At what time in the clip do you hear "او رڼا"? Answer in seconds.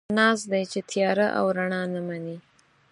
1.37-1.81